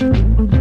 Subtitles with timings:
[0.00, 0.59] for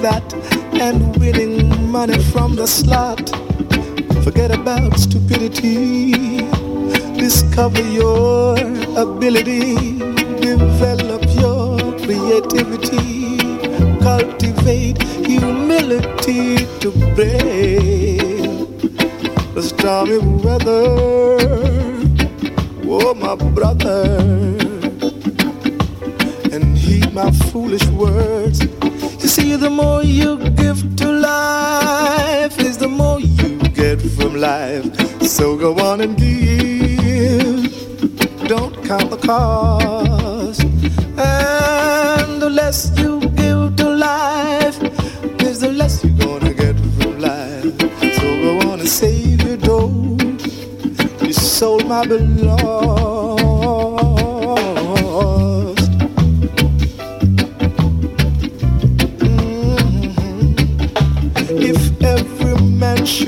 [0.00, 0.34] that
[0.74, 3.28] and winning money from the slot.
[4.22, 6.12] Forget about stupidity.
[7.18, 8.56] Discover your
[8.96, 9.98] ability.
[10.40, 13.38] Develop your creativity.
[14.00, 18.58] Cultivate humility to brave
[19.54, 20.84] the stormy weather.
[22.90, 24.18] Oh, my brother.
[26.52, 28.37] And heed my foolish words.
[29.68, 34.86] The more you give to life, is the more you get from life.
[35.20, 37.68] So go on and give.
[38.48, 40.07] Don't count the cost.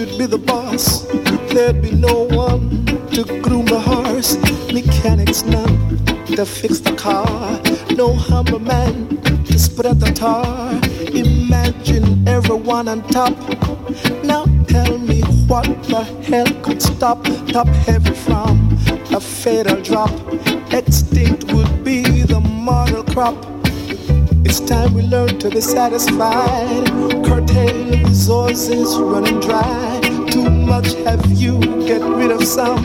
[0.00, 1.04] Should be the boss,
[1.52, 4.38] there'd be no one to groom the horse,
[4.72, 5.76] mechanics none
[6.24, 7.26] to fix the car,
[7.96, 8.94] no humble man
[9.44, 10.72] to spread the tar.
[11.12, 13.36] Imagine everyone on top.
[14.24, 15.20] Now tell me
[15.50, 18.78] what the hell could stop top heavy from
[19.12, 20.12] a fatal drop?
[20.72, 23.36] Extinct would be the model crop.
[24.46, 26.86] It's time we learn to be satisfied.
[27.26, 27.69] Curtail
[28.20, 29.98] resources running dry.
[30.30, 32.84] Too much have you, get rid of some.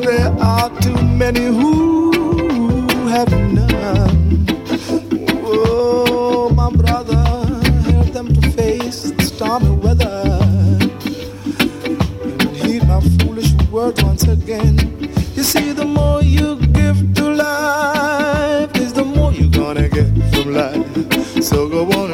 [0.00, 4.46] There are too many who have none.
[5.44, 7.22] Oh, my brother,
[7.90, 10.38] help them to face the stormy weather.
[12.54, 14.78] Heed my foolish words once again.
[15.34, 20.54] You see, the more you give to life, is the more you're gonna get from
[20.54, 21.44] life.
[21.44, 22.09] So go on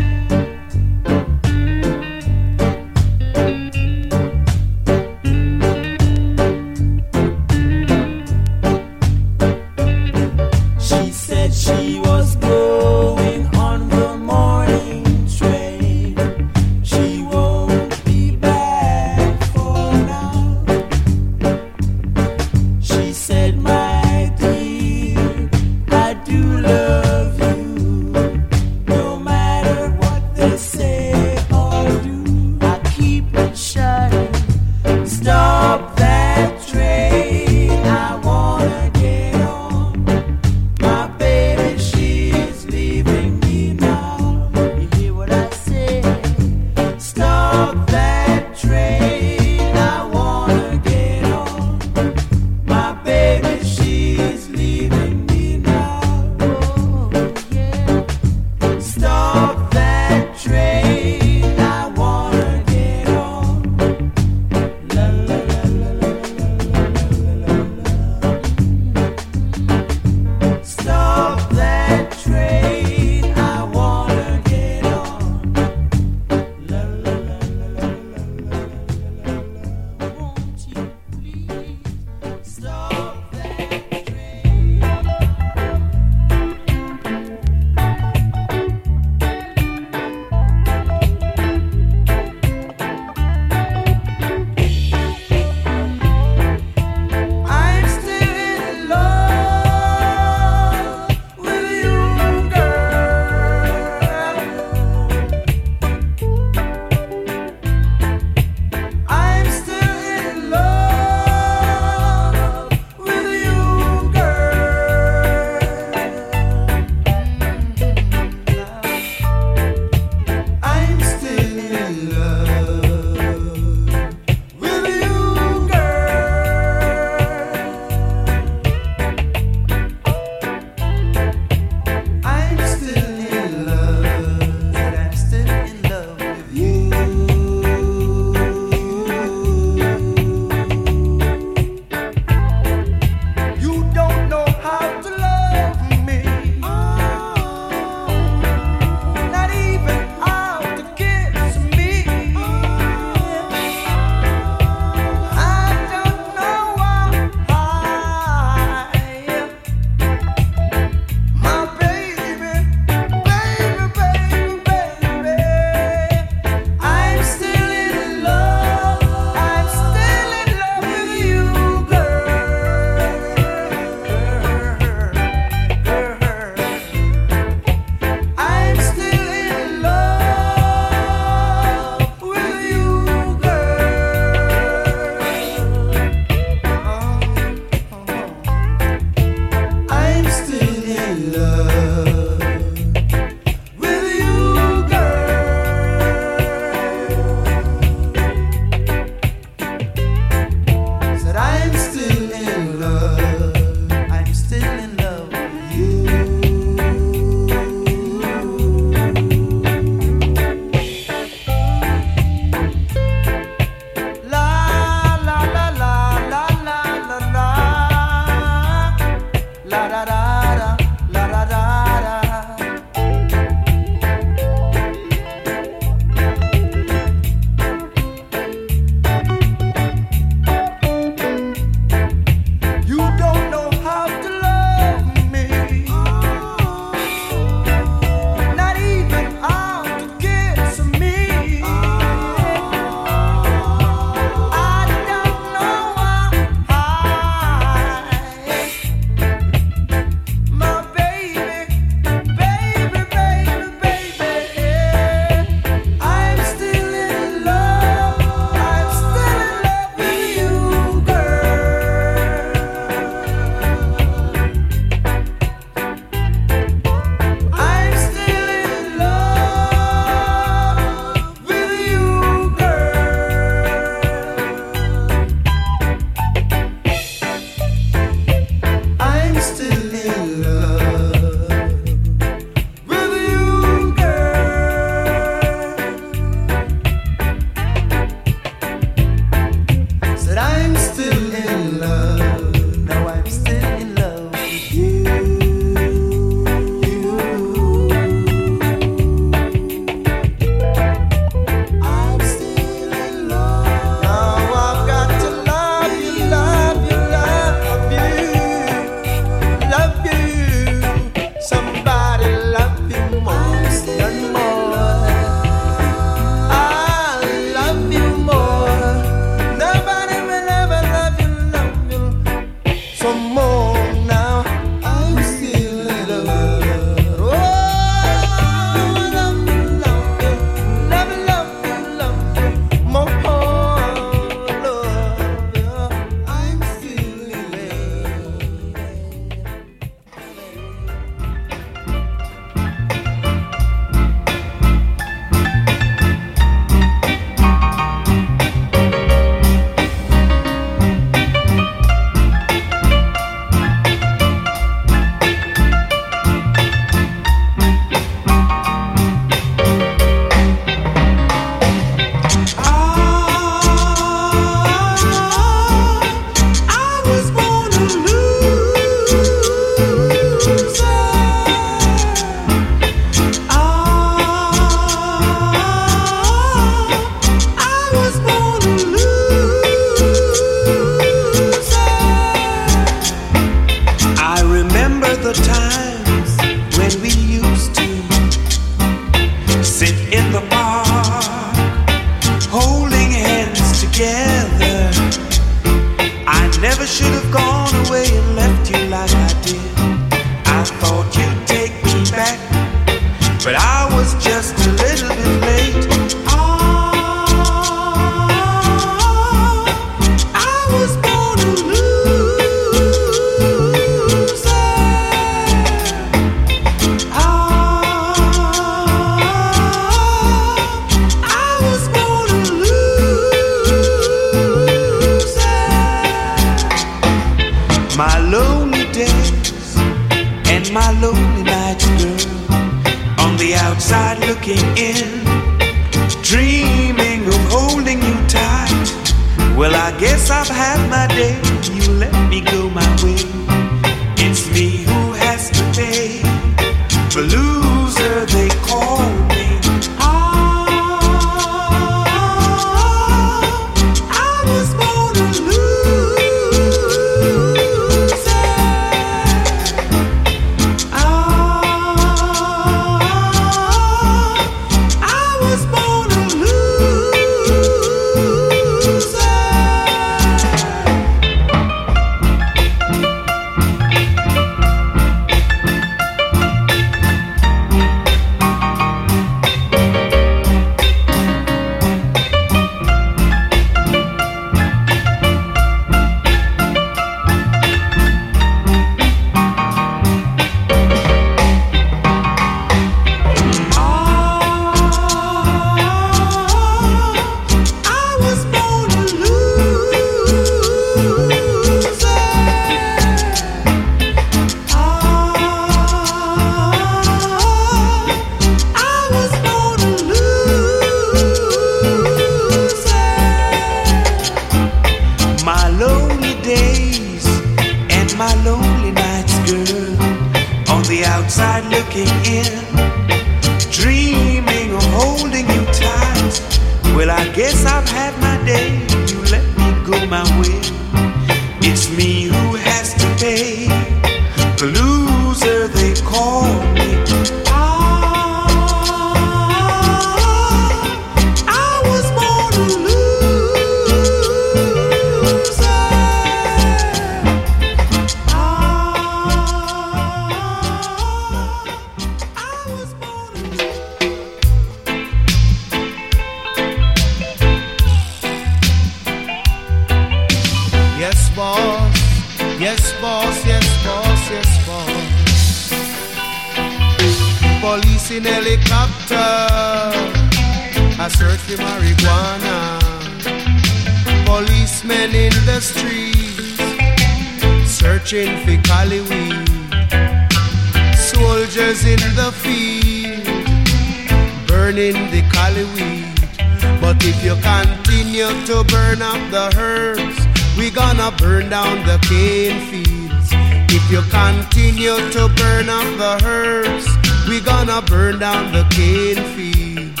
[598.32, 600.00] down the cane fields.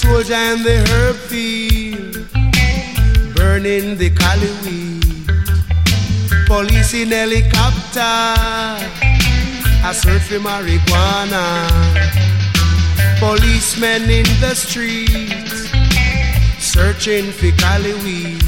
[0.00, 2.14] Soldier in the herb field,
[3.36, 5.26] burning the cali weed.
[6.46, 8.14] Police in helicopter,
[9.88, 11.44] I search for marijuana.
[13.18, 15.58] Policemen in the streets
[16.74, 18.42] searching for cali weed.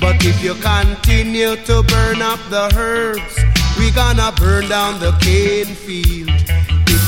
[0.00, 3.34] But if you continue to burn up the herbs,
[3.78, 6.17] we gonna burn down the cane field.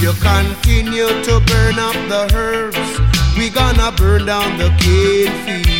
[0.00, 2.78] You continue to burn up the herbs,
[3.36, 5.70] we gonna burn down the cane fields.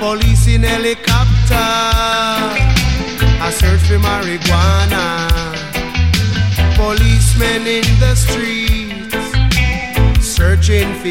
[0.00, 1.68] Police in helicopter,
[3.44, 5.28] I search for marijuana.
[6.76, 8.57] Policemen in the streets,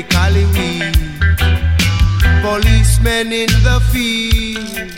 [0.03, 0.95] cali weed.
[2.41, 4.95] Policemen in the field,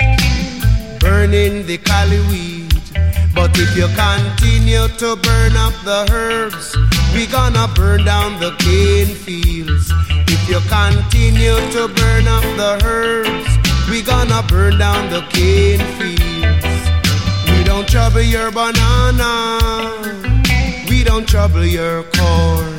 [1.00, 2.74] burning the cali weed.
[3.34, 6.76] But if you continue to burn up the herbs,
[7.14, 9.92] we gonna burn down the cane fields.
[10.28, 13.50] If you continue to burn up the herbs,
[13.90, 16.82] we gonna burn down the cane fields.
[17.52, 19.60] We don't trouble your banana,
[20.90, 22.79] we don't trouble your corn,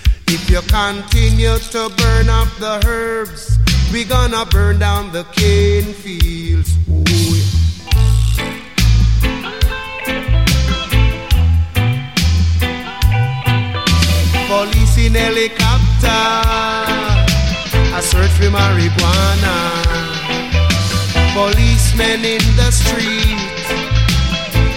[0.33, 3.57] If you continue to burn up the herbs,
[3.91, 6.71] we gonna burn down the cane fields.
[6.89, 7.03] Ooh,
[7.35, 7.43] yeah.
[14.47, 16.23] Police in helicopter,
[17.91, 19.57] I search for marijuana.
[21.33, 23.65] Policemen in the street,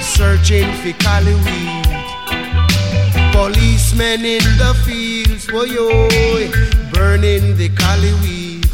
[0.02, 1.84] searching for cali weed.
[3.32, 4.74] Policemen in the
[5.38, 6.08] fields, oh yo,
[6.92, 8.66] burning the cali weed.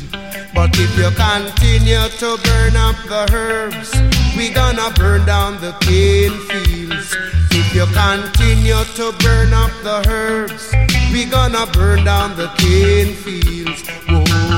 [0.54, 3.92] But if you continue to burn up the herbs,
[4.36, 7.16] we gonna burn down the cane fields.
[7.52, 10.72] If you continue to burn up the herbs,
[11.12, 13.88] we gonna burn down the cane fields.
[14.08, 14.49] Whoa.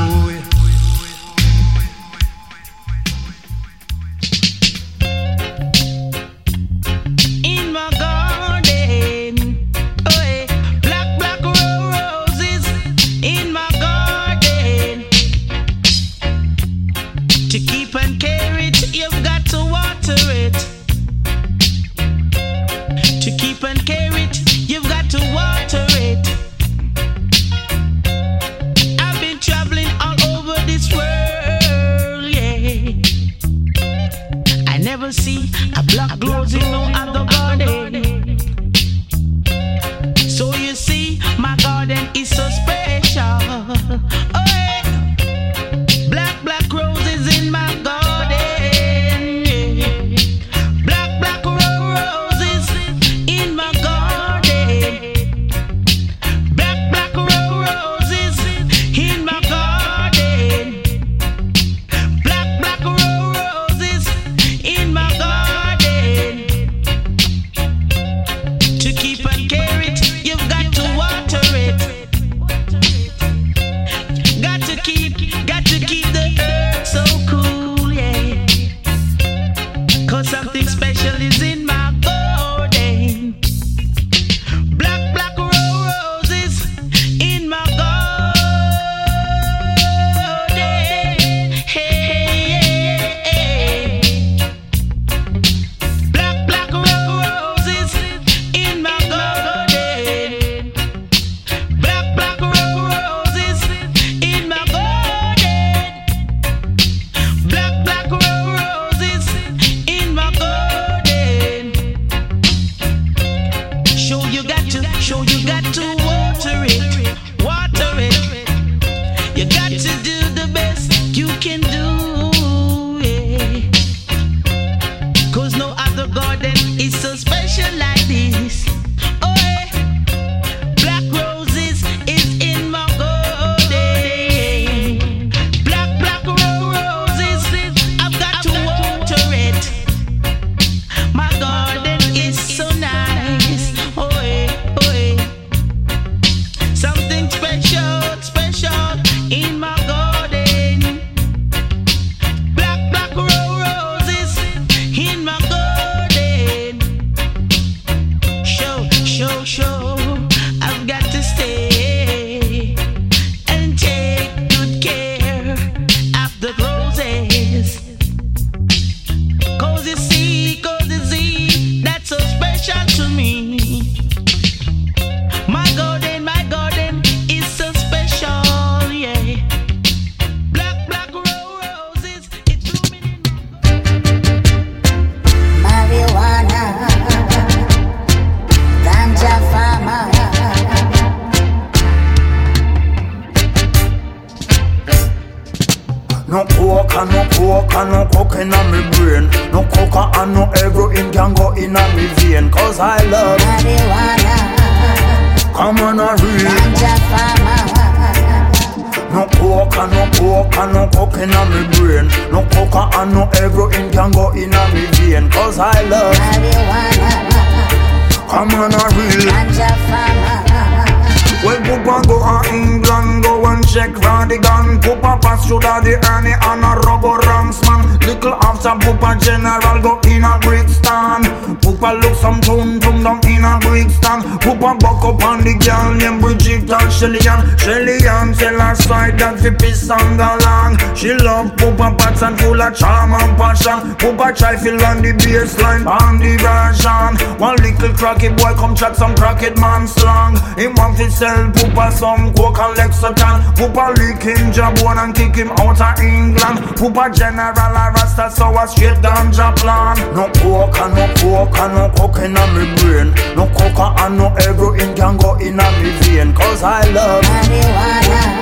[243.98, 247.38] Poopa try fi land the baseline on the version.
[247.40, 250.36] One little cracky boy come chat some cracked man slang.
[250.54, 255.34] Him want fi sell Poopa some coke and Lexington Poopa lick him jabone and kick
[255.34, 256.58] him out of England.
[256.78, 261.74] Poopa general a rasta so a straight down Japan No coke and no coke and
[261.74, 263.10] no coke in me brain.
[263.34, 266.32] No coke and no heroin can go in me vein.
[266.32, 268.41] Cause I love marijuana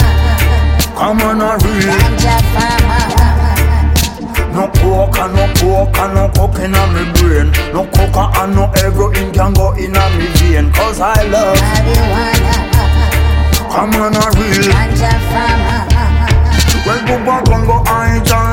[1.00, 1.96] Come on a real.
[4.52, 7.48] No coke no coke no coke in me brain.
[7.72, 10.70] No coke and no heroin can go in me vein.
[10.72, 11.56] Cause I love.
[11.56, 12.54] Marijuana
[13.72, 14.68] Come on a real.
[14.68, 15.80] Ganja farmer
[16.86, 17.76] well, Poopa gon' go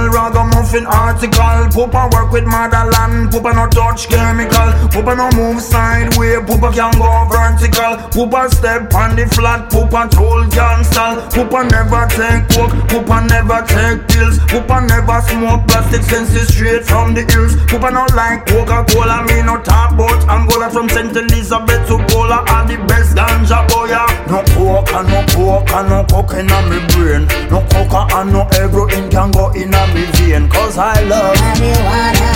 [0.08, 1.68] idle, ragamuffin article.
[1.72, 4.72] Poopa work with motherland, Poopa no touch chemical.
[4.92, 7.98] Poopa no move sideway, Poopa can go vertical.
[8.12, 11.22] Poopa step on the flat, Poopa tool cancel.
[11.32, 14.40] Poopa never take coke, Poopa never take pills.
[14.50, 17.56] Poopa never smoke plastic senses straight from the hills.
[17.68, 21.16] Poopa no like Coca-Cola, me no talk about Angola from St.
[21.16, 23.88] Elizabeth to Cola are the best ganja oh boy.
[24.30, 27.28] No coke and no and no coke in me brain.
[27.50, 32.32] No coke and no heroin can go in me vein Cause I love marijuana.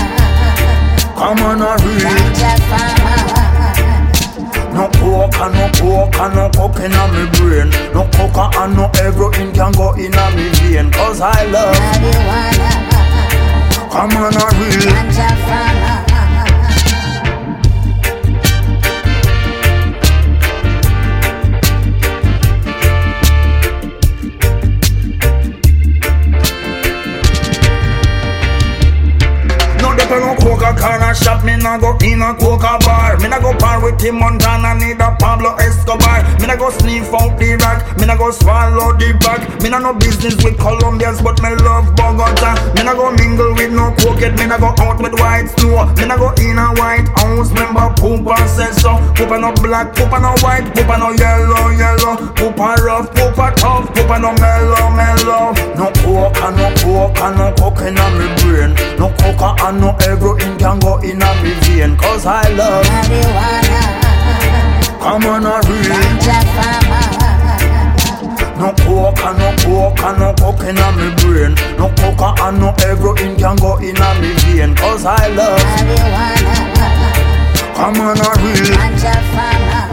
[1.16, 2.10] Come on a real
[4.74, 7.70] no coke and no coke and no coke in a me brain.
[7.94, 12.70] No coke and no heroin can go in a me vein Cause I love marijuana.
[13.92, 15.91] Come on a real
[30.52, 33.18] coca corner shop, me nah go in a coca bar.
[33.20, 36.24] Me nah go par with Tony Montana, need a Pablo Escobar.
[36.40, 39.42] Me nah go sniff out the rack, me nah go swallow the bag.
[39.64, 42.56] Me nah no business with Colombians, but me love Bogota.
[42.76, 45.88] Me nah go mingle with no cokehead, me nah go out with white snow.
[45.96, 49.00] Me nah go in a white house, remember Poopa says so.
[49.16, 52.16] Poopa no black, Poopa no white, Poopa no yellow, yellow.
[52.36, 55.56] Poopa rough, Poopa tough, Poopa no mellow, mellow.
[55.80, 58.72] No coca, no coca, no coke in me brain.
[59.00, 59.96] No coca and no
[60.42, 63.82] heroin can go in a vein Cause I love marijuana.
[65.00, 65.92] Come on a real
[68.62, 71.56] no coke no coke no coke in a me brain.
[71.80, 76.56] No coke and no heroin can go in a me vein Cause I love marijuana.
[77.76, 79.91] Come on a real Ganja farmer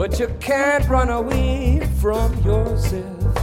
[0.00, 3.39] But you can't run away from yourself.